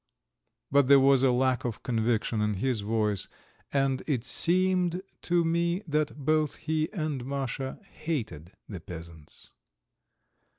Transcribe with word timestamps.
But 0.71 0.87
there 0.87 0.99
was 0.99 1.21
a 1.21 1.31
lack 1.31 1.63
of 1.63 1.83
conviction 1.83 2.41
in 2.41 2.55
his 2.55 2.81
voice, 2.81 3.27
and 3.71 4.01
it 4.07 4.23
seemed 4.23 5.03
to 5.21 5.45
me 5.45 5.83
that 5.85 6.15
both 6.25 6.55
he 6.55 6.91
and 6.91 7.23
Masha 7.23 7.77
hated 7.87 8.51
the 8.67 8.79
peasants. 8.79 9.51